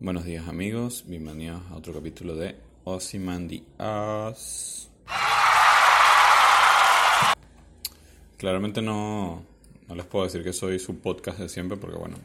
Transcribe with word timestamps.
Buenos 0.00 0.26
días 0.26 0.46
amigos, 0.46 1.04
bienvenidos 1.06 1.62
a 1.70 1.76
otro 1.76 1.94
capítulo 1.94 2.34
de 2.34 2.56
Ozymandias. 2.84 4.90
Claramente 8.36 8.82
no, 8.82 9.42
no 9.88 9.94
les 9.94 10.04
puedo 10.04 10.26
decir 10.26 10.44
que 10.44 10.52
soy 10.52 10.78
su 10.78 10.98
podcast 10.98 11.38
de 11.38 11.48
siempre 11.48 11.78
porque 11.78 11.96
bueno, 11.96 12.18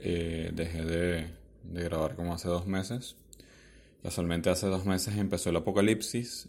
eh, 0.00 0.50
dejé 0.52 0.84
de, 0.84 1.37
de 1.68 1.84
grabar 1.84 2.16
como 2.16 2.34
hace 2.34 2.48
dos 2.48 2.66
meses. 2.66 3.16
Casualmente 4.02 4.50
hace 4.50 4.66
dos 4.66 4.86
meses 4.86 5.16
empezó 5.16 5.50
el 5.50 5.56
apocalipsis, 5.56 6.48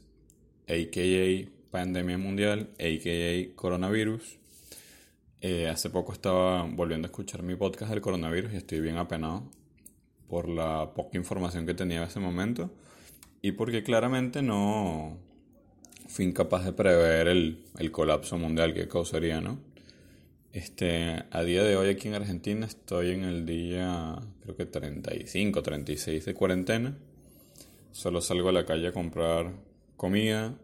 a.k.a. 0.67 1.49
pandemia 1.71 2.17
mundial, 2.17 2.69
a.k.a. 2.79 3.55
coronavirus. 3.55 4.37
Eh, 5.41 5.69
hace 5.69 5.89
poco 5.89 6.13
estaba 6.13 6.63
volviendo 6.63 7.07
a 7.07 7.09
escuchar 7.09 7.43
mi 7.43 7.55
podcast 7.55 7.91
del 7.91 8.01
coronavirus 8.01 8.53
y 8.53 8.57
estoy 8.57 8.81
bien 8.81 8.97
apenado 8.97 9.49
por 10.27 10.49
la 10.49 10.93
poca 10.93 11.17
información 11.17 11.65
que 11.65 11.73
tenía 11.73 11.97
en 11.97 12.03
ese 12.03 12.19
momento 12.19 12.69
y 13.41 13.53
porque 13.53 13.83
claramente 13.83 14.41
no 14.41 15.17
fui 16.07 16.25
incapaz 16.25 16.65
de 16.65 16.73
prever 16.73 17.27
el, 17.27 17.65
el 17.77 17.91
colapso 17.91 18.37
mundial 18.37 18.73
que 18.73 18.87
causaría, 18.87 19.39
¿no? 19.41 19.59
Este, 20.51 21.25
a 21.29 21.43
día 21.43 21.63
de 21.63 21.77
hoy 21.77 21.89
aquí 21.89 22.07
en 22.07 22.15
Argentina 22.15 22.65
estoy 22.65 23.11
en 23.11 23.23
el 23.23 23.45
día, 23.45 24.17
creo 24.41 24.55
que 24.55 24.65
35, 24.65 25.61
36 25.61 26.25
de 26.25 26.33
cuarentena. 26.33 26.97
Solo 27.91 28.19
salgo 28.19 28.49
a 28.49 28.51
la 28.51 28.65
calle 28.65 28.87
a 28.87 28.91
comprar 28.91 29.53
comida. 29.95 30.57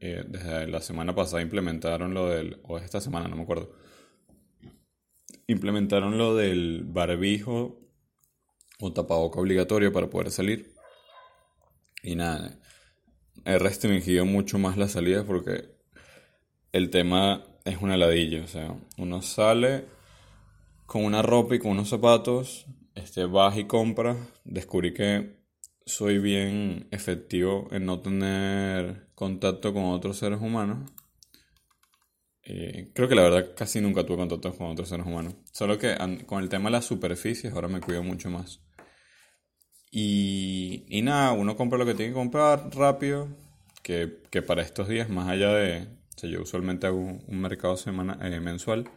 Eh, 0.00 0.24
desde 0.26 0.66
la 0.66 0.80
semana 0.80 1.14
pasada 1.14 1.40
implementaron 1.40 2.14
lo 2.14 2.28
del, 2.28 2.58
o 2.64 2.78
esta 2.78 3.00
semana, 3.00 3.28
no 3.28 3.36
me 3.36 3.42
acuerdo. 3.42 3.72
Implementaron 5.46 6.18
lo 6.18 6.34
del 6.34 6.82
barbijo 6.84 7.78
o 8.80 8.92
tapaboca 8.92 9.38
obligatorio 9.38 9.92
para 9.92 10.10
poder 10.10 10.32
salir. 10.32 10.74
Y 12.02 12.16
nada, 12.16 12.58
he 13.44 13.56
restringido 13.56 14.24
mucho 14.26 14.58
más 14.58 14.76
las 14.76 14.92
salidas 14.92 15.24
porque 15.24 15.76
el 16.72 16.90
tema 16.90 17.44
es 17.64 17.80
una 17.80 17.96
ladilla. 17.96 18.42
O 18.42 18.46
sea, 18.46 18.74
uno 18.98 19.22
sale 19.22 19.84
con 20.86 21.04
una 21.04 21.22
ropa 21.22 21.54
y 21.54 21.58
con 21.58 21.72
unos 21.72 21.88
zapatos, 21.88 22.66
este, 22.94 23.24
vas 23.24 23.56
y 23.56 23.64
compras. 23.64 24.16
Descubrí 24.44 24.92
que 24.92 25.42
soy 25.84 26.18
bien 26.18 26.88
efectivo 26.90 27.68
en 27.70 27.86
no 27.86 28.00
tener 28.00 29.08
contacto 29.14 29.72
con 29.72 29.84
otros 29.84 30.18
seres 30.18 30.40
humanos. 30.40 30.90
Eh, 32.44 32.90
creo 32.92 33.08
que 33.08 33.14
la 33.14 33.22
verdad 33.22 33.54
casi 33.56 33.80
nunca 33.80 34.04
tuve 34.04 34.16
contacto 34.16 34.52
con 34.56 34.70
otros 34.70 34.88
seres 34.88 35.06
humanos. 35.06 35.34
Solo 35.52 35.78
que 35.78 35.96
con 36.26 36.42
el 36.42 36.48
tema 36.48 36.66
de 36.66 36.72
las 36.72 36.84
superficies 36.84 37.52
ahora 37.52 37.68
me 37.68 37.80
cuido 37.80 38.02
mucho 38.02 38.30
más. 38.30 38.60
Y, 39.90 40.84
y 40.88 41.02
nada, 41.02 41.32
uno 41.32 41.56
compra 41.56 41.78
lo 41.78 41.86
que 41.86 41.94
tiene 41.94 42.12
que 42.12 42.18
comprar 42.18 42.70
rápido. 42.74 43.28
Que, 43.82 44.22
que 44.30 44.42
para 44.42 44.62
estos 44.62 44.88
días, 44.88 45.08
más 45.08 45.28
allá 45.28 45.52
de, 45.54 45.88
yo 46.22 46.42
usualmente 46.42 46.86
hago 46.86 46.98
un, 46.98 47.40
mercado 47.40 47.76
semana, 47.76 48.18
eh, 48.22 48.40
mensual, 48.40 48.90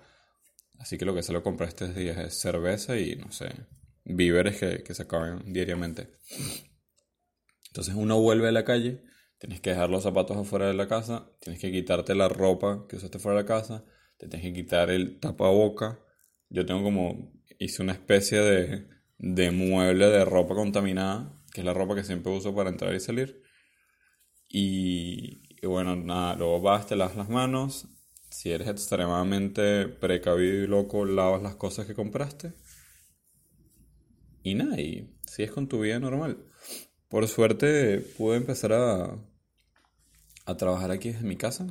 así 0.80 0.98
que 0.98 1.06
lo 1.06 1.16
que 1.16 1.24
se 1.24 1.34
lo 1.34 1.44
comprar 1.44 1.70
estos 1.70 1.96
días 1.96 2.18
es 2.18 2.40
cerveza 2.40 2.98
y, 2.98 3.16
no 3.16 3.32
sé, 3.32 3.50
víveres 4.04 4.60
que, 4.60 4.84
que 4.84 4.94
se 4.94 5.04
acaban 5.04 5.52
diariamente. 5.52 6.10
Entonces 7.68 7.96
uno 7.96 8.22
vuelve 8.22 8.50
a 8.50 8.52
la 8.52 8.64
calle, 8.64 9.04
tienes 9.38 9.60
que 9.62 9.72
dejar 9.72 9.90
los 9.90 10.04
zapatos 10.04 10.38
afuera 10.38 10.68
de 10.68 10.74
la 10.74 10.88
casa, 10.88 11.30
tienes 11.40 11.62
que 11.62 11.72
quitarte 11.72 12.16
la 12.16 12.30
ropa 12.30 12.86
que 12.88 12.98
usaste 12.98 13.20
fuera 13.20 13.38
de 13.38 13.44
la 13.44 13.48
casa, 13.48 13.86
te 14.18 14.28
tienes 14.28 14.48
que 14.48 14.54
quitar 14.54 14.90
el 14.90 15.20
tapaboca. 15.20 16.00
Yo 16.50 16.66
tengo 16.66 16.84
como, 16.84 17.34
hice 17.60 17.82
una 17.82 17.94
especie 17.94 18.40
de, 18.40 18.88
de 19.18 19.52
mueble 19.52 20.08
de 20.08 20.26
ropa 20.26 20.56
contaminada, 20.56 21.34
que 21.52 21.62
es 21.62 21.66
la 21.66 21.74
ropa 21.74 21.96
que 21.96 22.04
siempre 22.04 22.32
uso 22.32 22.56
para 22.56 22.70
entrar 22.70 22.94
y 22.94 23.00
salir. 23.00 23.42
Y, 24.48 25.55
y 25.62 25.68
bueno, 25.68 25.96
nada, 25.96 26.36
luego 26.36 26.62
vas, 26.62 26.88
te 26.88 26.96
lavas 26.96 27.16
las 27.16 27.30
manos. 27.30 27.88
Si 28.30 28.52
eres 28.52 28.68
extremadamente 28.68 29.88
precavido 29.88 30.64
y 30.64 30.68
loco, 30.68 31.06
lavas 31.06 31.42
las 31.42 31.56
cosas 31.56 31.86
que 31.86 31.96
compraste. 31.96 32.54
Y 34.44 34.56
nada, 34.56 34.80
y 34.80 35.16
sigues 35.26 35.52
con 35.52 35.68
tu 35.68 35.82
vida 35.82 36.00
normal. 36.00 36.46
Por 37.10 37.28
suerte 37.28 38.00
pude 38.18 38.38
empezar 38.38 38.74
a, 38.74 39.18
a 40.46 40.58
trabajar 40.58 40.92
aquí 40.92 41.12
desde 41.12 41.26
mi 41.26 41.36
casa. 41.36 41.68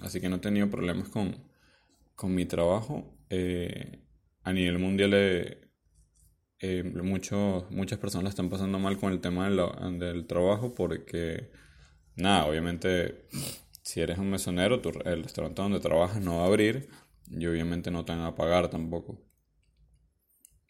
así 0.00 0.20
que 0.20 0.28
no 0.28 0.36
he 0.36 0.40
tenido 0.40 0.70
problemas 0.70 1.08
con, 1.08 1.36
con 2.14 2.34
mi 2.34 2.46
trabajo. 2.46 3.16
Eh, 3.30 4.00
a 4.42 4.52
nivel 4.52 4.78
mundial, 4.78 5.12
eh, 5.14 5.70
eh, 6.60 6.82
muchas 6.84 7.98
personas 7.98 8.30
están 8.30 8.48
pasando 8.48 8.78
mal 8.78 8.98
con 8.98 9.12
el 9.12 9.20
tema 9.20 9.48
del 9.48 10.26
trabajo 10.26 10.74
porque 10.74 11.50
nada, 12.16 12.46
obviamente 12.46 13.26
si 13.84 14.00
eres 14.00 14.18
un 14.18 14.30
mesonero, 14.30 14.80
el 15.04 15.22
restaurante 15.22 15.60
donde 15.60 15.78
trabajas 15.78 16.22
no 16.22 16.38
va 16.38 16.44
a 16.44 16.46
abrir 16.46 16.88
y 17.30 17.46
obviamente 17.46 17.90
no 17.90 18.04
te 18.04 18.12
van 18.12 18.22
a 18.22 18.34
pagar 18.34 18.70
tampoco. 18.70 19.22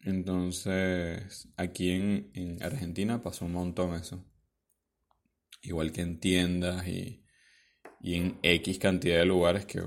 Entonces, 0.01 1.49
aquí 1.57 1.91
en, 1.91 2.59
Argentina 2.61 3.23
pasó 3.23 3.45
un 3.45 3.53
montón 3.53 3.95
eso. 3.95 4.23
Igual 5.61 5.91
que 5.93 6.01
en 6.01 6.19
tiendas 6.19 6.87
y, 6.87 7.23
en 8.01 8.37
X 8.43 8.77
cantidad 8.77 9.17
de 9.17 9.25
lugares 9.25 9.65
que, 9.65 9.81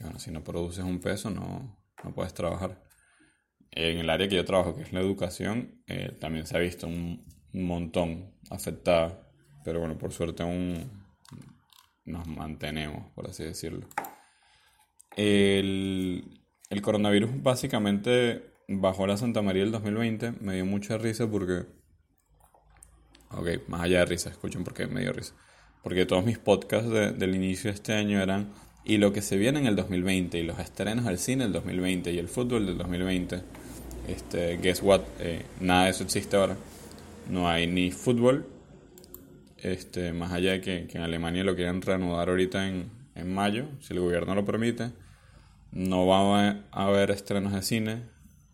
bueno, 0.00 0.18
si 0.18 0.30
no 0.30 0.42
produces 0.42 0.84
un 0.84 0.98
peso 0.98 1.30
no, 1.30 1.78
no 2.02 2.14
puedes 2.14 2.34
trabajar. 2.34 2.82
En 3.70 3.98
el 3.98 4.10
área 4.10 4.28
que 4.28 4.36
yo 4.36 4.44
trabajo, 4.44 4.74
que 4.74 4.82
es 4.82 4.92
la 4.92 5.00
educación, 5.00 5.82
eh, 5.86 6.16
también 6.18 6.46
se 6.46 6.56
ha 6.56 6.60
visto 6.60 6.86
un 6.86 7.24
montón 7.52 8.34
afectada 8.50 9.31
pero 9.64 9.80
bueno, 9.80 9.98
por 9.98 10.12
suerte 10.12 10.42
aún 10.42 10.90
nos 12.04 12.26
mantenemos, 12.26 13.10
por 13.14 13.28
así 13.28 13.44
decirlo. 13.44 13.86
El, 15.16 16.40
el 16.70 16.82
coronavirus 16.82 17.30
básicamente 17.42 18.52
bajó 18.68 19.06
la 19.06 19.16
Santa 19.16 19.42
María 19.42 19.62
del 19.62 19.72
2020. 19.72 20.32
Me 20.40 20.54
dio 20.54 20.66
mucha 20.66 20.98
risa 20.98 21.28
porque... 21.28 21.66
Ok, 23.30 23.68
más 23.68 23.82
allá 23.82 24.00
de 24.00 24.06
risa, 24.06 24.30
escuchen 24.30 24.64
por 24.64 24.74
qué 24.74 24.86
me 24.86 25.00
dio 25.00 25.12
risa. 25.12 25.34
Porque 25.82 26.06
todos 26.06 26.24
mis 26.24 26.38
podcasts 26.38 26.90
del 26.90 27.34
inicio 27.34 27.70
de 27.70 27.74
este 27.74 27.94
año 27.94 28.20
eran 28.20 28.52
y 28.84 28.98
lo 28.98 29.12
que 29.12 29.22
se 29.22 29.36
viene 29.36 29.60
en 29.60 29.66
el 29.66 29.76
2020 29.76 30.38
y 30.38 30.42
los 30.42 30.58
estrenos 30.58 31.06
al 31.06 31.18
cine 31.18 31.44
del 31.44 31.52
2020 31.52 32.12
y 32.12 32.18
el 32.18 32.28
fútbol 32.28 32.66
del 32.66 32.78
2020. 32.78 33.42
Este, 34.08 34.56
guess 34.58 34.82
what, 34.82 35.02
eh, 35.20 35.44
nada 35.60 35.84
de 35.84 35.90
eso 35.90 36.04
existe 36.04 36.36
ahora. 36.36 36.56
No 37.30 37.48
hay 37.48 37.66
ni 37.66 37.90
fútbol 37.90 38.46
este, 39.62 40.12
más 40.12 40.32
allá 40.32 40.52
de 40.52 40.60
que, 40.60 40.88
en 40.92 41.02
Alemania 41.02 41.44
lo 41.44 41.54
quieren 41.54 41.82
reanudar 41.82 42.28
ahorita 42.28 42.68
en, 42.68 42.90
en, 43.14 43.32
mayo, 43.32 43.66
si 43.80 43.94
el 43.94 44.00
gobierno 44.00 44.34
lo 44.34 44.44
permite. 44.44 44.90
No 45.70 46.06
va 46.06 46.50
a 46.50 46.86
haber 46.86 47.10
estrenos 47.10 47.52
de 47.52 47.62
cine. 47.62 48.02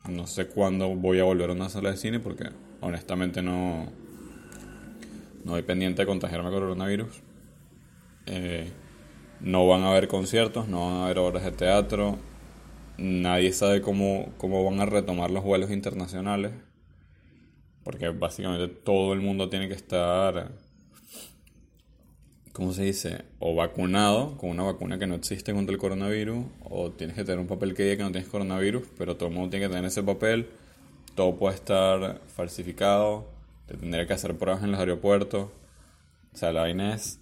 No 0.09 0.27
sé 0.27 0.47
cuándo 0.47 0.95
voy 0.95 1.19
a 1.19 1.25
volver 1.25 1.51
a 1.51 1.55
una 1.55 1.69
sala 1.69 1.91
de 1.91 1.97
cine 1.97 2.21
porque 2.21 2.51
honestamente 2.81 3.43
no, 3.43 3.91
no 5.45 5.63
pendiente 5.65 6.03
de 6.03 6.07
contagiarme 6.07 6.51
con 6.51 6.61
coronavirus. 6.61 7.23
Eh, 8.27 8.71
no 9.41 9.67
van 9.67 9.83
a 9.83 9.91
haber 9.91 10.09
conciertos, 10.09 10.69
no 10.69 10.87
van 10.87 10.95
a 10.97 11.05
haber 11.07 11.19
obras 11.19 11.45
de 11.45 11.53
teatro. 11.53 12.19
Nadie 12.99 13.53
sabe 13.53 13.81
cómo, 13.81 14.33
cómo 14.37 14.65
van 14.65 14.81
a 14.81 14.87
retomar 14.87 15.31
los 15.31 15.45
vuelos 15.45 15.71
internacionales. 15.71 16.53
Porque 17.83 18.09
básicamente 18.11 18.69
todo 18.69 19.15
el 19.15 19.21
mundo 19.21 19.49
tiene 19.49 19.69
que 19.69 19.75
estar 19.75 20.53
¿cómo 22.59 22.73
se 22.73 22.83
dice? 22.83 23.25
O 23.39 23.55
vacunado 23.55 24.37
con 24.37 24.51
una 24.51 24.65
vacuna 24.65 24.99
que 24.99 25.07
no 25.07 25.15
existe 25.15 25.53
contra 25.53 25.73
el 25.73 25.79
coronavirus, 25.79 26.45
o 26.65 26.91
tienes 26.91 27.15
que 27.15 27.23
tener 27.23 27.39
un 27.39 27.47
papel 27.47 27.73
que 27.73 27.85
diga 27.85 27.99
que 27.99 28.03
no 28.03 28.11
tienes 28.11 28.29
coronavirus, 28.29 28.83
pero 28.99 29.17
todo 29.17 29.29
el 29.29 29.35
mundo 29.37 29.51
tiene 29.51 29.67
que 29.67 29.71
tener 29.71 29.85
ese 29.85 30.03
papel, 30.03 30.49
todo 31.15 31.37
puede 31.37 31.55
estar 31.55 32.21
falsificado, 32.27 33.29
te 33.67 33.77
tendría 33.77 34.09
que 34.09 34.13
hacer 34.13 34.37
pruebas 34.37 34.65
en 34.65 34.73
los 34.73 34.81
aeropuertos. 34.81 35.51
O 36.35 36.37
sea, 36.37 36.53
la 36.53 36.63
vaina 36.63 36.97
es 36.97 37.21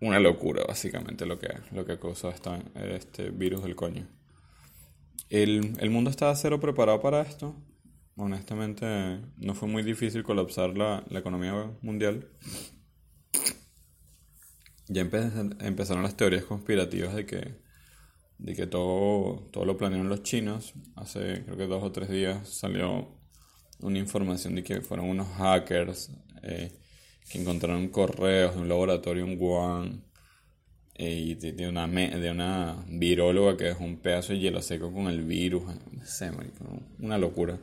una 0.00 0.20
locura, 0.20 0.62
básicamente, 0.64 1.26
lo 1.26 1.40
que, 1.40 1.48
lo 1.72 1.84
que 1.84 1.98
causó 1.98 2.30
este 2.30 3.30
virus 3.30 3.64
del 3.64 3.74
coño. 3.74 4.06
El, 5.28 5.76
el 5.80 5.90
mundo 5.90 6.08
estaba 6.08 6.36
cero 6.36 6.60
preparado 6.60 7.00
para 7.00 7.22
esto. 7.22 7.56
Honestamente, 8.14 9.18
no 9.38 9.54
fue 9.54 9.66
muy 9.66 9.82
difícil 9.82 10.22
colapsar 10.22 10.78
la, 10.78 11.02
la 11.08 11.18
economía 11.18 11.72
mundial 11.82 12.28
ya 14.90 15.02
empezaron 15.02 16.02
las 16.02 16.16
teorías 16.16 16.44
conspirativas 16.44 17.14
de 17.14 17.24
que, 17.24 17.54
de 18.38 18.54
que 18.54 18.66
todo, 18.66 19.46
todo 19.52 19.64
lo 19.64 19.76
planearon 19.76 20.08
los 20.08 20.24
chinos. 20.24 20.74
Hace 20.96 21.44
creo 21.44 21.56
que 21.56 21.66
dos 21.66 21.82
o 21.84 21.92
tres 21.92 22.08
días 22.10 22.48
salió 22.48 23.08
una 23.80 23.98
información 23.98 24.56
de 24.56 24.64
que 24.64 24.80
fueron 24.80 25.08
unos 25.08 25.28
hackers 25.36 26.10
eh, 26.42 26.72
que 27.30 27.40
encontraron 27.40 27.88
correos 27.88 28.56
de 28.56 28.62
un 28.62 28.68
laboratorio 28.68 29.24
en 29.24 29.40
Wuhan 29.40 30.04
eh, 30.96 31.14
y 31.14 31.34
de, 31.34 31.68
una, 31.68 31.86
de 31.86 32.30
una 32.30 32.84
viróloga 32.88 33.56
que 33.56 33.64
dejó 33.64 33.84
un 33.84 33.98
pedazo 33.98 34.32
de 34.32 34.40
hielo 34.40 34.60
seco 34.60 34.92
con 34.92 35.06
el 35.06 35.22
virus. 35.22 35.62
No 35.64 36.04
sé, 36.04 36.32
una 36.98 37.16
locura. 37.16 37.58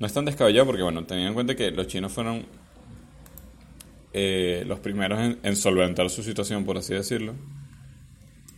No 0.00 0.06
es 0.06 0.12
tan 0.12 0.24
descabellado 0.24 0.66
porque, 0.66 0.82
bueno, 0.82 1.06
teniendo 1.06 1.28
en 1.28 1.34
cuenta 1.34 1.54
que 1.54 1.70
los 1.70 1.86
chinos 1.86 2.12
fueron 2.12 2.44
eh, 4.18 4.64
los 4.66 4.80
primeros 4.80 5.36
en, 5.42 5.56
solventar 5.56 6.08
su 6.08 6.22
situación, 6.22 6.64
por 6.64 6.78
así 6.78 6.94
decirlo, 6.94 7.34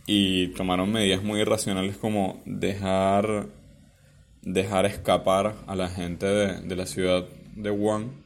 y 0.05 0.47
tomaron 0.53 0.89
medidas 0.89 1.21
muy 1.21 1.41
irracionales 1.41 1.97
como 1.97 2.41
dejar, 2.45 3.47
dejar 4.41 4.85
escapar 4.85 5.55
a 5.67 5.75
la 5.75 5.89
gente 5.89 6.27
de, 6.27 6.75
la 6.77 6.85
ciudad 6.85 7.27
de 7.57 7.71
Wuhan 7.71 8.23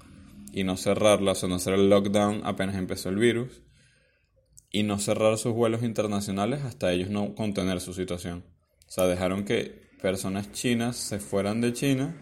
y 0.53 0.63
no 0.63 0.77
cerrarla, 0.77 1.31
o 1.31 1.47
no 1.47 1.55
hacer 1.55 1.73
el 1.73 1.89
lockdown 1.89 2.41
apenas 2.43 2.75
empezó 2.75 3.09
el 3.09 3.15
virus 3.15 3.63
y 4.71 4.83
no 4.83 4.99
cerrar 4.99 5.39
sus 5.39 5.53
vuelos 5.53 5.81
internacionales 5.81 6.61
hasta 6.61 6.91
ellos 6.91 7.09
no 7.09 7.33
contener 7.33 7.81
su 7.81 7.95
situación. 7.95 8.43
O 8.87 8.91
sea, 8.91 9.07
dejaron 9.07 9.43
que 9.43 9.89
personas 10.03 10.51
chinas 10.51 10.97
se 10.97 11.17
fueran 11.17 11.61
de 11.61 11.73
China, 11.73 12.15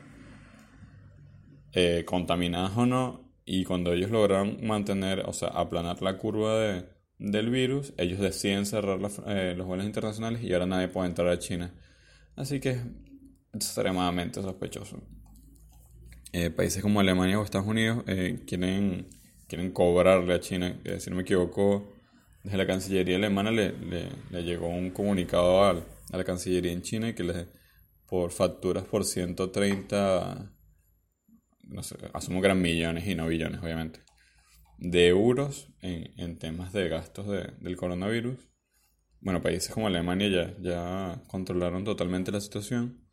eh, 1.74 2.06
contaminadas 2.06 2.78
o 2.78 2.86
no, 2.86 3.21
y 3.46 3.64
cuando 3.64 3.94
ellos 3.94 4.12
lograron 4.12 4.66
mantener, 4.66 5.22
o 5.28 5.34
sea, 5.34 5.50
aplanar 5.50 6.02
la 6.02 6.18
curva 6.18 6.60
de, 6.60 6.86
del 7.18 7.50
virus, 7.50 7.94
ellos 7.98 8.20
deciden 8.20 8.66
cerrar 8.66 9.00
eh, 9.28 9.54
los 9.56 9.68
vuelos 9.68 9.86
internacionales 9.86 10.44
y 10.44 10.54
ahora 10.54 10.66
nadie 10.66 10.88
puede 10.88 11.08
entrar 11.08 11.28
a 11.28 11.40
China. 11.40 11.74
Así 12.36 12.60
que 12.60 12.72
es 12.72 12.82
extremadamente 13.54 14.42
sospechoso. 14.42 15.02
Eh, 16.34 16.50
países 16.50 16.82
como 16.82 17.00
Alemania 17.00 17.40
o 17.40 17.44
Estados 17.44 17.68
Unidos 17.68 18.04
quieren, 18.48 19.08
quieren 19.48 19.72
cobrarle 19.72 20.34
a 20.34 20.40
China, 20.40 20.80
si 20.98 21.10
no 21.10 21.18
me 21.18 21.24
equivoco, 21.24 21.92
desde 22.44 22.58
la 22.58 22.66
Cancillería 22.66 23.18
alemana 23.18 23.52
le, 23.52 23.74
le, 24.32 24.44
llegó 24.44 24.68
un 24.68 24.90
comunicado 24.92 25.64
a, 25.64 25.86
la 26.10 26.24
Cancillería 26.24 26.72
en 26.72 26.82
China 26.82 27.14
que 27.14 27.24
le, 27.24 27.48
por 28.08 28.32
facturas 28.32 28.84
por 28.86 29.06
130, 29.06 30.52
no 31.72 31.84
sé, 31.84 31.98
asumo 32.14 32.42
que 32.42 32.48
eran 32.48 32.62
millones 32.62 33.08
y 33.08 33.16
no 33.16 33.28
billones, 33.28 33.62
obviamente, 33.62 34.02
de 34.78 35.08
euros 35.08 35.70
en, 35.82 36.12
en 36.20 36.38
temas 36.38 36.74
de 36.74 36.90
gastos 36.90 37.28
de, 37.28 37.54
del 37.60 37.78
coronavirus. 37.78 38.38
Bueno, 39.22 39.42
países 39.42 39.74
como 39.74 39.88
Alemania 39.88 40.28
ya, 40.30 40.56
ya 40.62 41.24
controlaron 41.28 41.84
totalmente 41.84 42.32
la 42.32 42.42
situación. 42.42 43.08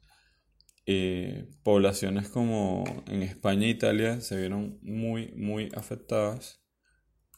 Eh, 0.86 1.50
poblaciones 1.62 2.30
como 2.30 2.84
en 3.08 3.22
España 3.22 3.66
e 3.66 3.70
Italia 3.70 4.22
se 4.22 4.38
vieron 4.38 4.78
muy, 4.80 5.32
muy 5.36 5.68
afectadas 5.74 6.62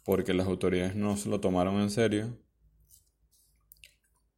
porque 0.05 0.35
las 0.35 0.47
autoridades 0.47 0.95
no 0.95 1.17
se 1.17 1.29
lo 1.29 1.41
tomaron 1.41 1.81
en 1.81 1.91
serio 1.91 2.41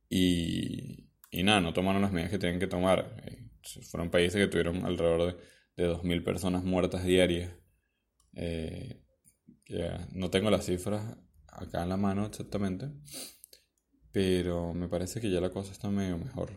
y, 0.08 1.10
y 1.30 1.42
nada, 1.42 1.60
no 1.60 1.74
tomaron 1.74 2.00
las 2.00 2.12
medidas 2.12 2.30
que 2.30 2.38
tenían 2.38 2.58
que 2.58 2.66
tomar. 2.66 3.16
Eh, 3.26 3.50
fueron 3.90 4.10
países 4.10 4.40
que 4.40 4.48
tuvieron 4.48 4.84
alrededor 4.86 5.34
de, 5.34 5.42
de 5.76 5.88
2.000 5.88 6.24
personas 6.24 6.64
muertas 6.64 7.04
diarias. 7.04 7.52
Eh, 8.34 9.00
no 10.12 10.30
tengo 10.30 10.50
las 10.50 10.66
cifras 10.66 11.16
acá 11.48 11.82
en 11.82 11.88
la 11.88 11.96
mano 11.96 12.26
exactamente, 12.26 12.90
pero 14.10 14.74
me 14.74 14.88
parece 14.88 15.20
que 15.20 15.30
ya 15.30 15.40
la 15.40 15.50
cosa 15.50 15.72
está 15.72 15.88
medio 15.90 16.18
mejor. 16.18 16.50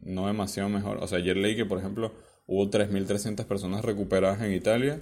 No 0.00 0.26
demasiado 0.26 0.68
mejor. 0.68 0.98
O 0.98 1.06
sea, 1.08 1.18
ayer 1.18 1.36
leí 1.36 1.56
que, 1.56 1.64
por 1.64 1.78
ejemplo, 1.78 2.14
hubo 2.46 2.70
3.300 2.70 3.44
personas 3.44 3.84
recuperadas 3.84 4.40
en 4.42 4.52
Italia 4.52 5.00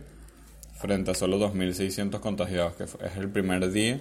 frente 0.81 1.11
a 1.11 1.15
solo 1.15 1.39
2.600 1.39 2.21
contagiados, 2.21 2.75
que 2.75 2.85
es 2.85 3.17
el 3.17 3.31
primer 3.31 3.71
día 3.71 4.01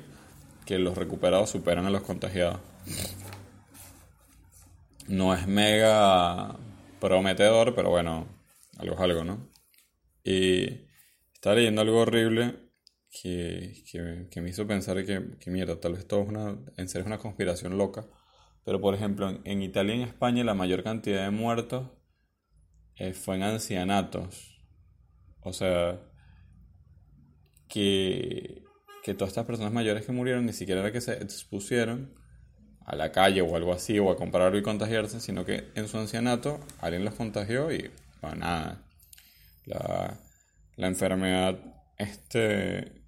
que 0.65 0.79
los 0.79 0.97
recuperados 0.97 1.50
superan 1.50 1.85
a 1.85 1.89
los 1.89 2.03
contagiados. 2.03 2.59
No 5.07 5.33
es 5.33 5.47
mega 5.47 6.55
prometedor, 7.00 7.75
pero 7.75 7.89
bueno, 7.89 8.25
algo 8.77 8.95
es 8.95 9.01
algo, 9.01 9.23
¿no? 9.23 9.49
Y 10.23 10.87
estaba 11.33 11.55
leyendo 11.55 11.81
algo 11.81 11.99
horrible 11.99 12.55
que, 13.09 13.83
que, 14.29 14.41
me 14.41 14.49
hizo 14.49 14.65
pensar 14.65 15.05
que, 15.05 15.37
que, 15.39 15.51
mierda, 15.51 15.79
tal 15.79 15.93
vez 15.93 16.07
todo 16.07 16.23
es 16.23 16.29
una, 16.29 16.57
en 16.77 16.89
serio 16.89 17.01
es 17.01 17.07
una 17.07 17.19
conspiración 17.19 17.77
loca. 17.77 18.05
Pero 18.65 18.79
por 18.79 18.95
ejemplo, 18.95 19.41
en, 19.43 19.61
Italia 19.61 19.95
y 19.95 20.01
en 20.01 20.07
España 20.07 20.43
la 20.43 20.53
mayor 20.53 20.83
cantidad 20.83 21.25
de 21.25 21.31
muertos 21.31 21.91
eh, 22.95 23.13
fue 23.13 23.35
en 23.35 23.43
ancianatos. 23.43 24.57
O 25.41 25.51
sea, 25.51 26.01
que, 27.67 28.63
que 29.03 29.13
todas 29.13 29.29
estas 29.29 29.45
personas 29.45 29.73
mayores 29.73 30.05
que 30.05 30.11
murieron 30.11 30.45
ni 30.45 30.53
siquiera 30.53 30.81
era 30.81 30.91
que 30.91 31.01
se 31.01 31.13
expusieron 31.13 32.15
a 32.85 32.95
la 32.95 33.11
calle 33.11 33.41
o 33.41 33.55
algo 33.55 33.73
así 33.73 33.99
o 33.99 34.11
a 34.11 34.15
comprar 34.15 34.55
y 34.55 34.61
contagiarse, 34.61 35.19
sino 35.19 35.45
que 35.45 35.71
en 35.75 35.87
su 35.87 35.97
ancianato 35.97 36.59
alguien 36.79 37.05
los 37.05 37.15
contagió 37.15 37.71
y 37.71 37.91
bueno, 38.23 38.37
nada, 38.37 38.85
la, 39.65 40.19
la 40.75 40.87
enfermedad 40.87 41.59
este 41.97 43.03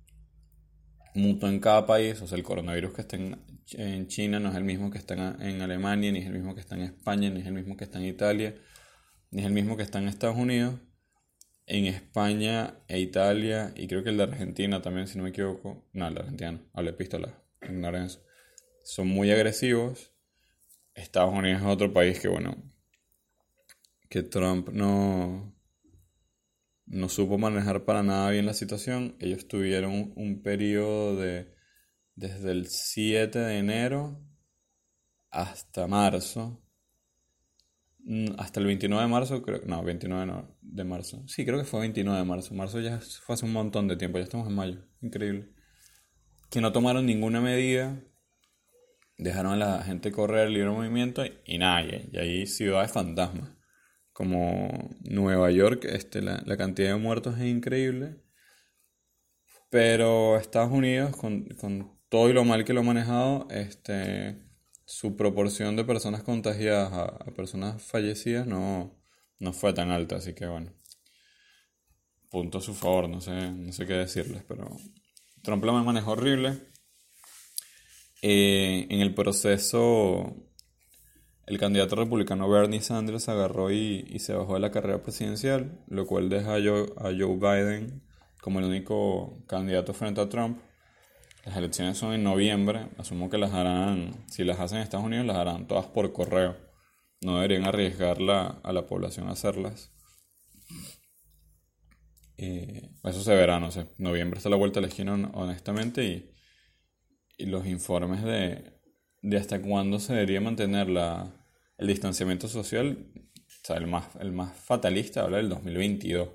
mutó 1.15 1.47
en 1.47 1.59
cada 1.59 1.85
país, 1.85 2.21
o 2.21 2.27
sea, 2.27 2.38
el 2.38 2.44
coronavirus 2.44 2.94
que 2.94 3.01
está 3.01 3.15
en, 3.15 3.39
en, 3.73 4.07
China 4.07 4.39
no 4.39 4.50
es 4.50 4.56
el 4.56 4.63
mismo 4.63 4.91
que 4.91 4.97
está 4.97 5.13
en 5.39 5.62
Alemania, 5.62 6.12
ni 6.12 6.19
es 6.19 6.27
el 6.27 6.33
mismo 6.33 6.53
que 6.53 6.62
está 6.62 6.75
en 6.75 6.81
España, 6.81 7.29
ni 7.29 7.39
es 7.39 7.47
el 7.47 7.53
mismo 7.53 7.77
que 7.77 7.85
está 7.85 8.00
en 8.00 8.06
Italia, 8.06 8.56
ni 9.31 9.41
es 9.41 9.47
el 9.47 9.53
mismo 9.53 9.77
que 9.77 9.83
está 9.83 10.00
en 10.00 10.07
Estados 10.07 10.38
Unidos, 10.38 10.75
en 11.68 11.85
España 11.85 12.75
e 12.88 13.00
Italia, 13.00 13.73
y 13.75 13.88
creo 13.88 14.03
que 14.03 14.09
el 14.09 14.18
de 14.18 14.23
Argentina 14.23 14.81
también, 14.81 15.07
si 15.07 15.18
no 15.18 15.23
me 15.23 15.29
equivoco. 15.29 15.88
No, 15.94 16.07
el 16.07 16.13
de 16.13 16.19
Argentina 16.19 16.51
no, 16.51 16.59
hable 16.73 16.94
pistola, 16.94 17.41
ignorencia. 17.61 18.21
Son 18.83 19.07
muy 19.07 19.31
agresivos. 19.31 20.11
Estados 20.94 21.33
Unidos 21.33 21.61
es 21.61 21.68
otro 21.68 21.91
país 21.91 22.19
que, 22.19 22.27
bueno, 22.27 22.56
que 24.15 24.23
Trump 24.23 24.69
no, 24.69 25.53
no 26.85 27.09
supo 27.09 27.38
manejar 27.38 27.85
para 27.85 28.03
nada 28.03 28.29
bien 28.31 28.45
la 28.45 28.53
situación. 28.53 29.15
Ellos 29.19 29.47
tuvieron 29.47 30.13
un 30.15 30.41
periodo 30.41 31.17
de 31.17 31.53
desde 32.15 32.51
el 32.51 32.67
7 32.67 33.39
de 33.39 33.57
enero 33.57 34.21
hasta 35.29 35.88
marzo 35.88 36.65
Mm, 38.07 38.35
hasta 38.38 38.59
el 38.59 38.67
29 38.67 39.03
de 39.03 39.09
marzo, 39.09 39.41
creo, 39.41 39.62
no, 39.65 39.83
29 39.83 40.45
de 40.61 40.83
marzo. 40.83 41.23
Sí, 41.27 41.44
creo 41.44 41.57
que 41.57 41.65
fue 41.65 41.79
29 41.81 42.19
de 42.19 42.25
marzo. 42.25 42.53
Marzo 42.53 42.79
ya 42.79 43.00
fue 43.00 43.33
hace 43.33 43.45
un 43.45 43.51
montón 43.51 43.87
de 43.87 43.97
tiempo, 43.97 44.19
ya 44.19 44.23
estamos 44.25 44.47
en 44.47 44.54
mayo. 44.54 44.85
Increíble. 45.01 45.49
Que 46.51 46.61
no 46.61 46.71
tomaron 46.71 47.07
ninguna 47.07 47.42
medida, 47.42 47.99
dejaron 49.18 49.54
a 49.54 49.57
la 49.57 49.83
gente 49.83 50.11
correr 50.11 50.51
libre 50.51 50.69
movimiento 50.69 51.23
y, 51.45 51.57
nada, 51.57 51.81
y, 51.81 52.16
ahí 52.18 52.45
ciudades 52.45 52.92
fantasmas. 52.92 53.55
Como 54.16 54.95
Nueva 55.02 55.52
York, 55.52 55.86
este, 55.86 56.22
la, 56.22 56.42
la, 56.45 56.56
cantidad 56.56 56.94
de 56.94 56.95
muertos 56.95 57.38
es 57.38 57.48
increíble. 57.48 58.16
Pero 59.69 60.38
Estados 60.38 60.72
Unidos, 60.72 61.16
con, 61.18 61.45
con 61.60 62.00
todo 62.10 62.30
y 62.30 62.34
lo 62.34 62.45
mal 62.45 62.64
que 62.64 62.74
lo 62.74 62.80
ha 62.80 62.84
manejado, 62.84 63.48
este 63.52 64.45
su 64.86 65.18
proporción 65.18 65.76
de 65.76 65.84
personas 65.84 66.24
contagiadas 66.24 66.94
a, 66.94 67.26
personas 67.36 67.81
fallecidas 67.81 68.45
no, 68.48 68.95
no 69.40 69.52
fue 69.52 69.74
tan 69.74 69.90
alta, 69.90 70.18
así 70.18 70.34
que 70.34 70.45
bueno, 70.45 70.72
punto 72.30 72.60
a 72.60 72.62
su 72.62 72.74
favor, 72.74 73.10
no 73.10 73.19
sé, 73.19 73.52
no 73.52 73.74
sé 73.74 73.86
qué 73.88 73.94
decirles, 73.94 74.44
pero 74.48 74.69
Trump 75.42 75.64
lo 75.64 75.74
manejó 75.74 76.12
horrible. 76.12 76.60
Eh, 78.22 78.88
en 78.90 79.02
el 79.02 79.14
proceso, 79.14 80.36
el 81.47 81.59
candidato 81.59 81.95
republicano 81.95 82.49
Bernie 82.49 82.81
Sanders 82.81 83.30
agarró 83.30 83.71
y, 83.71 84.18
se 84.19 84.33
bajó 84.33 84.56
de 84.56 84.59
la 84.59 84.71
carrera 84.71 85.04
presidencial, 85.04 85.80
lo 85.87 86.07
cual 86.07 86.30
deja 86.30 86.56
a 86.56 86.59
Joe 86.59 87.37
Biden 87.37 88.02
como 88.42 88.59
el 88.59 88.66
único 88.66 89.44
candidato 89.47 89.94
frente 89.94 90.21
a 90.21 90.30
Trump. 90.30 90.59
Las 91.45 91.57
elecciones 91.57 91.97
son 91.99 92.14
en 92.14 92.23
noviembre, 92.23 92.90
asumo 92.97 93.30
que 93.30 93.37
las 93.37 93.54
harán, 93.54 94.25
si 94.28 94.44
las 94.44 94.59
hacen 94.59 94.80
en 94.80 94.83
Estados 94.83 95.06
Unidos, 95.06 95.28
las 95.28 95.37
harán 95.37 95.68
todas 95.68 95.85
por 95.85 96.11
correo. 96.14 96.57
No 97.21 97.35
deberían 97.35 97.66
arriesgar 97.66 98.18
a 98.21 98.73
la 98.73 98.87
población 98.87 99.28
a 99.28 99.33
hacerlas. 99.33 99.92
eso 102.37 103.21
se 103.21 103.35
verá, 103.35 103.59
no 103.59 103.69
sé. 103.69 103.87
Noviembre 103.99 104.40
está 104.40 104.49
la 104.49 104.56
vuelta 104.56 104.80
a 104.80 104.81
la 104.81 104.87
esquina, 104.87 105.14
honestamente, 105.33 106.04
y, 106.04 106.31
y 107.37 107.45
los 107.45 107.68
informes 107.68 108.23
de, 108.23 108.74
de 109.29 109.37
hasta 109.37 109.61
cuándo 109.61 109.99
se 109.99 110.13
debería 110.13 110.41
mantener 110.41 110.89
la, 110.89 111.33
el 111.77 111.87
distanciamiento 111.87 112.47
social, 112.47 112.97
o 113.15 113.65
sea, 113.65 113.77
el 113.77 113.87
más, 113.87 114.05
el 114.19 114.31
más 114.31 114.55
fatalista 114.55 115.23
habla 115.23 115.37
del 115.37 115.49
2022. 115.49 116.29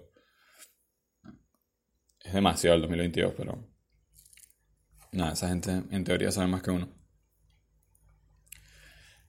Es 2.23 2.33
demasiado 2.33 2.77
el 2.77 2.83
2022, 2.83 3.35
pero 3.37 3.71
Nada, 5.13 5.33
esa 5.33 5.49
gente 5.49 5.83
en 5.91 6.05
teoría 6.05 6.31
sabe 6.31 6.47
más 6.47 6.63
que 6.63 6.71
uno. 6.71 6.89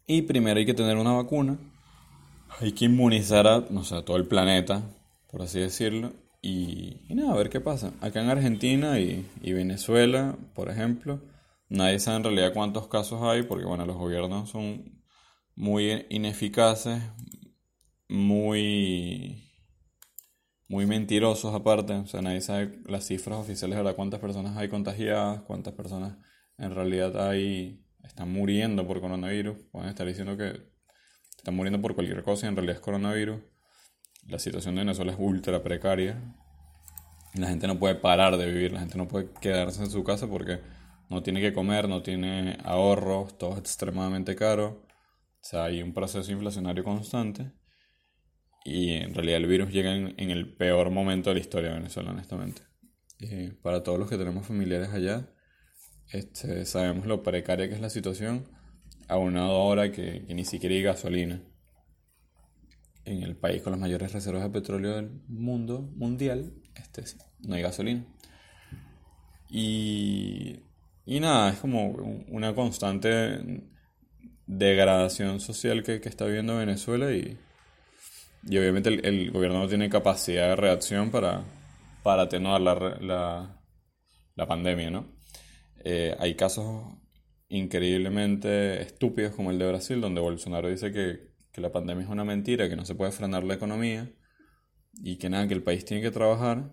Y 0.06 0.22
primero 0.24 0.60
hay 0.60 0.66
que 0.66 0.76
tener 0.76 0.98
una 0.98 1.14
vacuna. 1.14 1.58
Hay 2.60 2.74
que 2.74 2.86
inmunizar 2.86 3.48
a, 3.48 3.66
no 3.70 3.84
sé, 3.84 4.02
todo 4.04 4.18
el 4.18 4.28
planeta. 4.28 4.84
por 5.32 5.42
así 5.42 5.60
decirlo. 5.60 6.14
Y, 6.42 6.98
nada, 7.10 7.34
a 7.34 7.38
ver 7.38 7.50
qué 7.50 7.62
pasa. 7.62 7.94
Acá 8.02 8.22
en 8.22 8.30
Argentina 8.30 9.00
y, 9.00 9.28
y, 9.42 9.54
Venezuela, 9.54 10.36
por 10.54 10.70
ejemplo, 10.70 11.20
nadie 11.72 12.00
sabe 12.00 12.18
en 12.18 12.24
realidad 12.26 12.54
cuántos 12.54 12.88
casos 12.88 13.24
hay, 13.24 13.44
porque 13.44 13.66
bueno, 13.66 13.86
los 13.86 13.96
gobiernos 13.96 14.50
son 14.50 15.02
muy 15.56 16.06
ineficaces, 16.10 17.02
muy 18.10 19.48
muy 20.68 20.86
mentirosos 20.86 21.54
aparte, 21.54 21.94
o 21.94 22.08
sea, 22.08 22.22
nadie 22.22 22.40
sabe 22.40 22.80
las 22.86 23.06
cifras 23.06 23.40
oficiales 23.40 23.84
de 23.84 23.94
cuántas 23.94 24.22
personas 24.22 24.56
hay 24.56 24.70
contagiadas, 24.70 25.42
cuántas 25.42 25.74
personas 25.74 26.18
en 26.58 26.74
realidad 26.74 27.30
hay, 27.30 27.86
están 28.04 28.32
muriendo 28.32 28.88
por 28.88 29.02
coronavirus, 29.02 29.58
pueden 29.72 29.90
estar 29.90 30.08
diciendo 30.08 30.38
que 30.38 30.72
están 31.38 31.56
muriendo 31.56 31.82
por 31.82 31.94
cualquier 31.96 32.24
cosa 32.24 32.48
en 32.48 32.56
realidad 32.56 32.78
es 32.78 32.82
coronavirus. 32.82 33.42
La 34.28 34.40
situación 34.40 34.76
de 34.76 34.82
Venezuela 34.82 35.12
es 35.12 35.18
ultra 35.20 35.62
precaria. 35.64 36.22
La 37.34 37.48
gente 37.48 37.68
no 37.68 37.80
puede 37.80 37.96
parar 37.96 38.38
de 38.38 38.46
vivir, 38.46 38.72
la 38.72 38.80
gente 38.80 38.98
no 38.98 39.08
puede 39.08 39.30
quedarse 39.42 39.84
en 39.84 39.90
su 39.90 40.04
casa 40.04 40.28
porque 40.28 40.60
no 41.12 41.22
tiene 41.22 41.42
que 41.42 41.52
comer, 41.52 41.90
no 41.90 42.02
tiene 42.02 42.58
ahorros, 42.64 43.38
todo 43.38 43.52
es 43.54 43.60
extremadamente 43.60 44.34
caro. 44.34 44.86
O 45.42 45.44
sea, 45.44 45.66
hay 45.66 45.82
un 45.82 45.94
proceso 45.94 46.32
inflacionario 46.32 46.86
constante. 46.86 47.52
Y 48.64 48.92
en 48.94 49.14
realidad 49.14 49.38
el 49.38 49.48
virus 49.48 49.72
llega 49.72 49.94
en, 49.94 50.32
el 50.32 50.56
peor 50.56 50.90
momento 50.90 51.30
de 51.30 51.36
la 51.36 51.42
historia 51.42 51.70
de 51.72 51.80
Venezuela, 51.80 52.12
honestamente. 52.12 52.62
Y 53.20 53.50
para 53.50 53.84
todos 53.84 54.00
los 54.00 54.10
que 54.10 54.18
tenemos 54.18 54.48
familiares 54.48 54.90
allá, 54.90 55.30
este, 56.14 56.66
sabemos 56.66 57.06
lo 57.06 57.24
precaria 57.24 57.68
que 57.68 57.76
es 57.76 57.82
la 57.82 57.90
situación, 57.90 58.48
aunado 59.10 59.52
ahora 59.52 59.92
que, 59.92 60.24
que 60.26 60.34
ni 60.34 60.46
siquiera 60.46 60.76
hay 60.76 60.82
gasolina. 60.82 61.44
En 63.04 63.24
el 63.24 63.36
país 63.36 63.62
con 63.62 63.72
las 63.72 63.82
mayores 63.82 64.14
reservas 64.14 64.44
de 64.44 64.50
petróleo 64.50 64.96
del 64.96 65.12
mundo 65.28 65.82
mundial, 65.94 66.54
este, 66.76 67.04
no 67.40 67.56
hay 67.56 67.62
gasolina. 67.64 68.06
Y, 69.50 70.71
y 71.06 71.20
nada, 71.20 71.52
es 71.52 71.60
como 71.60 71.90
una 72.28 72.54
constante 72.54 73.64
degradación 74.46 75.40
social 75.40 75.84
que, 75.84 76.02
que 76.02 76.10
está 76.10 76.26
viviendo 76.26 76.58
Venezuela 76.58 77.12
y, 77.14 77.38
y 78.48 78.58
obviamente 78.58 78.90
el, 78.90 79.32
gobierno 79.32 79.60
no 79.60 79.68
tiene 79.68 79.90
capacidad 79.90 80.50
de 80.50 80.56
reacción 80.56 81.12
para, 81.12 81.44
para 82.04 82.24
atenuar 82.24 82.62
la, 82.62 83.58
la, 84.36 84.48
pandemia, 84.48 84.90
¿no? 84.90 85.06
Eh, 85.84 86.16
hay 86.20 86.36
casos 86.36 86.98
increíblemente 87.50 88.82
estúpidos 88.82 89.36
como 89.36 89.52
el 89.52 89.60
de 89.60 89.68
Brasil, 89.68 90.02
donde 90.02 90.22
Bolsonaro 90.22 90.70
dice 90.70 90.92
que, 90.92 91.32
que, 91.52 91.62
la 91.62 91.72
pandemia 91.72 92.04
es 92.04 92.10
una 92.10 92.26
mentira, 92.26 92.68
que 92.68 92.76
no 92.76 92.86
se 92.86 92.96
puede 92.96 93.12
frenar 93.12 93.44
la 93.44 93.54
economía 93.54 94.12
y 94.94 95.18
que 95.18 95.30
nada, 95.30 95.48
que 95.48 95.54
el 95.54 95.64
país 95.64 95.86
tiene 95.86 96.02
que 96.02 96.12
trabajar. 96.12 96.72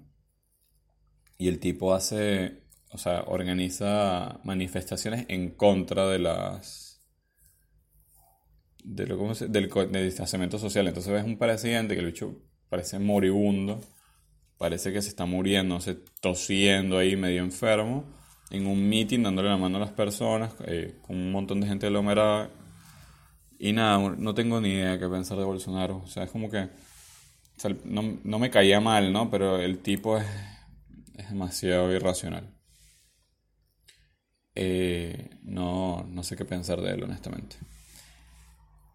Y 1.36 1.48
el 1.48 1.60
tipo 1.60 1.94
hace, 1.94 2.62
o 2.90 2.98
sea, 2.98 3.24
organiza 3.26 4.40
manifestaciones 4.44 5.26
en 5.28 5.50
contra 5.50 6.06
de 6.08 6.18
las 6.18 6.88
de 8.84 9.06
lo, 9.06 9.18
¿cómo 9.18 9.34
se, 9.34 9.48
del, 9.48 9.70
distanciamiento 9.92 10.58
social. 10.58 10.88
Entonces 10.88 11.12
ves 11.12 11.24
un 11.24 11.38
presidente 11.38 11.94
que 11.94 12.00
el 12.00 12.06
bicho 12.06 12.36
parece 12.68 12.98
moribundo, 12.98 13.80
parece 14.56 14.92
que 14.92 15.02
se 15.02 15.10
está 15.10 15.26
muriendo, 15.26 15.80
se 15.80 15.96
tosiendo 16.20 16.98
ahí 16.98 17.16
medio 17.16 17.42
enfermo, 17.42 18.04
en 18.50 18.66
un 18.66 18.88
meeting 18.88 19.22
dándole 19.22 19.50
la 19.50 19.58
mano 19.58 19.76
a 19.76 19.80
las 19.80 19.92
personas, 19.92 20.54
eh, 20.66 20.98
con 21.02 21.16
un 21.16 21.30
montón 21.32 21.60
de 21.60 21.68
gente 21.68 21.86
aglomerada. 21.86 22.50
Y 23.58 23.72
nada, 23.72 23.98
no 24.16 24.34
tengo 24.34 24.60
ni 24.60 24.70
idea 24.70 24.98
qué 24.98 25.08
pensar 25.08 25.36
de 25.38 25.44
Bolsonaro. 25.44 25.98
O 25.98 26.06
sea, 26.06 26.24
es 26.24 26.30
como 26.30 26.48
que. 26.48 26.68
no, 27.84 28.18
no, 28.22 28.38
me 28.38 28.50
caía 28.50 28.80
mal, 28.80 29.12
¿no? 29.12 29.30
Pero 29.30 29.58
el 29.58 29.80
tipo 29.80 30.16
es, 30.16 30.26
es 31.16 31.28
demasiado 31.28 31.92
irracional. 31.92 32.57
Eh, 34.60 35.30
no, 35.44 36.04
no 36.10 36.24
sé 36.24 36.34
qué 36.34 36.44
pensar 36.44 36.80
de 36.80 36.90
él, 36.90 37.04
honestamente. 37.04 37.54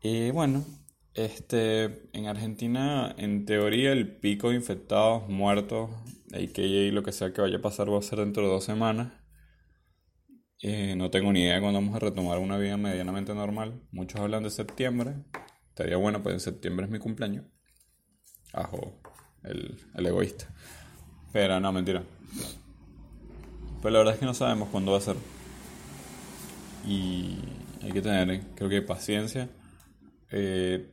Y 0.01 0.29
bueno, 0.31 0.65
este, 1.13 2.09
en 2.11 2.27
Argentina, 2.27 3.15
en 3.17 3.45
teoría, 3.45 3.93
el 3.93 4.13
pico 4.17 4.49
de 4.49 4.55
infectados, 4.55 5.29
muertos, 5.29 5.89
y 6.33 6.91
lo 6.91 7.01
que 7.03 7.13
sea 7.13 7.31
que 7.31 7.39
vaya 7.39 7.59
a 7.59 7.61
pasar 7.61 7.89
va 7.89 7.97
a 7.97 8.01
ser 8.01 8.19
dentro 8.19 8.43
de 8.43 8.49
dos 8.49 8.65
semanas. 8.65 9.13
Eh, 10.61 10.95
no 10.97 11.09
tengo 11.09 11.31
ni 11.31 11.43
idea 11.43 11.55
de 11.55 11.61
cuándo 11.61 11.79
vamos 11.79 11.95
a 11.95 11.99
retomar 11.99 12.39
una 12.39 12.57
vida 12.57 12.75
medianamente 12.75 13.33
normal. 13.33 13.83
Muchos 13.91 14.19
hablan 14.19 14.43
de 14.43 14.49
septiembre. 14.49 15.13
Estaría 15.69 15.95
bueno, 15.95 16.21
pues 16.23 16.33
en 16.33 16.39
septiembre 16.41 16.87
es 16.87 16.91
mi 16.91 16.99
cumpleaños. 16.99 17.45
Ajo, 18.51 18.99
el, 19.43 19.79
el 19.95 20.05
egoísta. 20.05 20.53
Pero 21.31 21.57
no, 21.61 21.71
mentira. 21.71 22.03
Pues 23.81 23.93
la 23.93 23.99
verdad 23.99 24.15
es 24.15 24.19
que 24.19 24.25
no 24.25 24.33
sabemos 24.33 24.67
cuándo 24.67 24.91
va 24.91 24.97
a 24.97 25.01
ser. 25.01 25.15
Y 26.85 27.37
hay 27.81 27.91
que 27.91 28.01
tener, 28.01 28.41
creo 28.55 28.69
que, 28.69 28.81
paciencia 28.81 29.49
eh, 30.35 30.89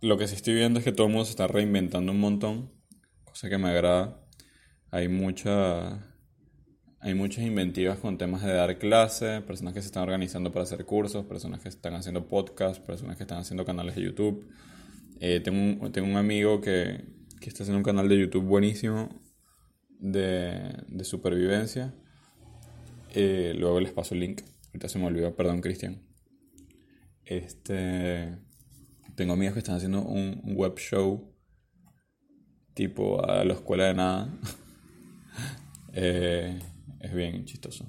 lo 0.00 0.16
que 0.16 0.28
sí 0.28 0.36
estoy 0.36 0.54
viendo 0.54 0.78
es 0.78 0.84
que 0.84 0.92
todo 0.92 1.08
el 1.08 1.12
mundo 1.12 1.24
se 1.24 1.32
está 1.32 1.48
reinventando 1.48 2.12
un 2.12 2.20
montón, 2.20 2.70
cosa 3.24 3.48
que 3.48 3.58
me 3.58 3.68
agrada. 3.68 4.20
Hay 4.92 5.08
mucha, 5.08 6.06
hay 7.00 7.14
muchas 7.14 7.44
inventivas 7.44 7.98
con 7.98 8.16
temas 8.16 8.42
de 8.42 8.52
dar 8.52 8.78
clases, 8.78 9.42
personas 9.42 9.74
que 9.74 9.80
se 9.80 9.86
están 9.86 10.04
organizando 10.04 10.52
para 10.52 10.62
hacer 10.62 10.84
cursos, 10.84 11.26
personas 11.26 11.60
que 11.60 11.68
están 11.68 11.94
haciendo 11.94 12.28
podcasts, 12.28 12.78
personas 12.78 13.16
que 13.16 13.24
están 13.24 13.38
haciendo 13.38 13.64
canales 13.64 13.96
de 13.96 14.02
YouTube. 14.02 14.48
Eh, 15.18 15.40
tengo, 15.40 15.58
un, 15.58 15.92
tengo 15.92 16.06
un 16.06 16.16
amigo 16.16 16.60
que, 16.60 17.04
que, 17.40 17.48
está 17.48 17.64
haciendo 17.64 17.78
un 17.78 17.84
canal 17.84 18.08
de 18.08 18.20
YouTube 18.20 18.44
buenísimo 18.44 19.08
de, 19.98 20.84
de 20.86 21.04
supervivencia. 21.04 21.92
Eh, 23.14 23.52
luego 23.58 23.80
les 23.80 23.92
paso 23.92 24.14
el 24.14 24.20
link. 24.20 24.42
Ahorita 24.76 24.90
se 24.90 24.98
me 24.98 25.06
olvidó, 25.06 25.34
perdón, 25.34 25.62
Cristian. 25.62 26.02
Este 27.24 28.36
tengo 29.14 29.32
amigos 29.32 29.54
que 29.54 29.60
están 29.60 29.76
haciendo 29.76 30.02
un, 30.02 30.38
web 30.54 30.76
show 30.76 31.34
tipo 32.74 33.24
a 33.24 33.42
la 33.42 33.54
escuela 33.54 33.84
de 33.86 33.94
nada. 33.94 34.28
Eh, 35.98 36.58
es 37.00 37.14
bien 37.14 37.46
chistoso. 37.46 37.86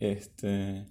Este. 0.00 0.86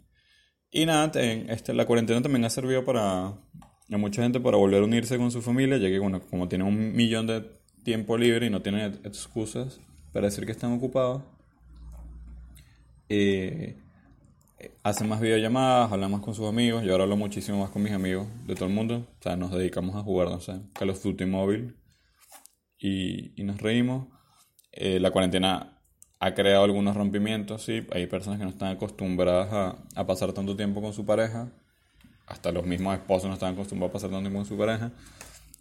Y 0.72 0.86
nada, 0.86 1.12
este, 1.20 1.74
la 1.74 1.86
cuarentena 1.86 2.22
también 2.22 2.46
ha 2.46 2.50
servido 2.50 2.86
para 2.86 3.26
a 3.28 3.98
mucha 3.98 4.22
gente 4.22 4.40
para 4.40 4.56
volver 4.56 4.82
a 4.82 4.86
unirse 4.86 5.18
con 5.18 5.30
su 5.30 5.42
familia, 5.42 5.76
ya 5.76 5.90
que 5.90 6.00
bueno, 6.00 6.22
como 6.22 6.48
tienen 6.48 6.68
un 6.68 6.96
millón 6.96 7.28
de 7.28 7.42
tiempo 7.84 8.18
libre 8.18 8.46
y 8.46 8.50
no 8.50 8.62
tienen 8.62 9.02
excusas 9.04 9.82
para 10.14 10.28
decir 10.28 10.46
que 10.46 10.54
están 10.54 10.72
ocupados, 10.72 11.24
eh, 13.10 13.76
hacen 14.84 15.08
más 15.08 15.20
videollamadas, 15.20 15.92
hablamos 15.92 16.22
con 16.22 16.34
sus 16.36 16.48
amigos. 16.48 16.84
Yo 16.84 16.92
ahora 16.92 17.04
hablo 17.04 17.18
muchísimo 17.18 17.60
más 17.60 17.70
con 17.70 17.84
mis 17.84 17.94
amigos 17.94 18.28
de 18.46 18.56
todo 18.56 18.66
el 18.66 18.74
mundo. 18.74 19.08
O 19.20 19.24
sea, 19.24 19.36
nos 19.36 19.52
dedicamos 19.52 19.96
a 19.96 20.02
jugar, 20.02 20.30
no 20.30 20.40
sé, 20.40 20.62
Call 20.74 20.90
of 20.90 21.02
Duty 21.02 21.26
móvil 21.26 21.78
y, 22.78 23.40
y 23.40 23.44
nos 23.44 23.62
reímos. 23.62 24.08
Eh, 24.72 25.00
la 25.00 25.12
cuarentena 25.12 25.82
ha 26.20 26.34
creado 26.34 26.64
algunos 26.64 26.96
rompimientos, 26.96 27.64
sí. 27.64 27.86
Hay 27.92 28.08
personas 28.08 28.40
que 28.40 28.46
no 28.46 28.52
están 28.52 28.70
acostumbradas 28.70 29.52
a, 29.52 29.76
a, 29.96 30.06
pasar 30.06 30.34
tanto 30.34 30.56
tiempo 30.56 30.82
con 30.82 30.94
su 30.94 31.06
pareja. 31.06 31.52
Hasta 32.28 32.52
los 32.52 32.66
mismos 32.66 32.96
esposos 32.96 33.28
no 33.28 33.34
están 33.34 33.54
acostumbrados 33.54 33.92
a 33.92 33.94
pasar 33.94 34.10
tanto 34.10 34.24
tiempo 34.24 34.40
con 34.40 34.46
su 34.46 34.58
pareja. 34.58 34.92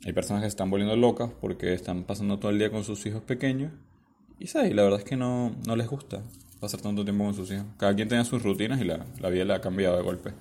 Hay 0.05 0.13
personas 0.13 0.43
que 0.43 0.47
se 0.47 0.51
están 0.51 0.71
volviendo 0.71 0.97
locas 0.97 1.31
porque 1.41 1.73
están 1.73 2.05
pasando 2.05 2.39
todo 2.39 2.51
el 2.51 2.59
día 2.59 2.71
con 2.71 2.85
sus 2.85 3.05
hijos 3.07 3.23
pequeños. 3.23 3.73
Y 4.39 4.47
sí, 4.47 4.73
la 4.73 4.83
verdad 4.83 5.01
es 5.01 5.05
que 5.05 5.17
no, 5.17 5.57
no 5.67 5.75
les 5.75 5.89
gusta 5.89 6.23
pasar 6.61 6.81
tanto 6.81 7.05
tiempo 7.05 7.25
con 7.25 7.35
sus 7.35 7.51
hijos. 7.51 7.67
Cada 7.77 7.95
quien 7.95 8.09
tiene 8.09 8.25
sus 8.25 8.43
rutinas 8.43 8.81
y 8.81 8.85
la, 8.85 9.07
la 9.21 9.29
vida 9.31 9.45
le 9.45 9.55
ha 9.55 9.61
cambiado 9.61 9.97
de 9.97 10.03
golpe. 10.03 10.33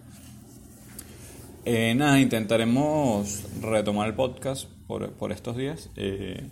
Eh, 1.66 1.94
nada, 1.96 2.20
intentaremos 2.20 3.44
retomar 3.62 4.08
el 4.08 4.16
podcast 4.16 4.70
por, 4.88 5.12
por 5.14 5.32
estos 5.32 5.58
días. 5.58 5.90
Eh, 5.96 6.50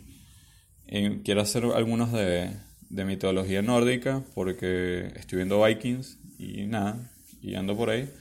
eh, 0.88 1.22
quiero 1.24 1.42
hacer 1.42 1.64
algunos 1.64 2.12
de, 2.12 2.52
de 2.90 3.06
mitología 3.06 3.62
nórdica 3.62 4.24
porque 4.34 5.08
estoy 5.16 5.38
viendo 5.38 5.64
Vikings 5.64 6.20
y 6.38 6.66
nada, 6.66 7.12
y 7.42 7.56
ando 7.56 7.78
por 7.78 7.90
ahí. 7.90 8.12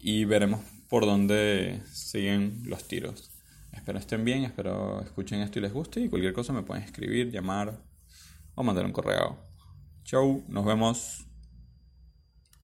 Y 0.00 0.24
veremos 0.24 0.60
por 0.88 1.06
dónde 1.06 1.80
siguen 1.92 2.62
los 2.64 2.86
tiros. 2.88 3.30
Espero 3.72 3.98
estén 3.98 4.24
bien, 4.24 4.44
espero 4.44 5.00
escuchen 5.02 5.40
esto 5.40 5.58
y 5.58 5.62
les 5.62 5.72
guste. 5.72 6.00
Y 6.00 6.08
cualquier 6.08 6.32
cosa 6.32 6.52
me 6.52 6.62
pueden 6.62 6.84
escribir, 6.84 7.30
llamar 7.30 7.80
o 8.54 8.62
mandar 8.62 8.84
un 8.84 8.92
correo. 8.92 9.53
Chau, 10.04 10.44
nos 10.48 10.64
vemos. 10.64 11.26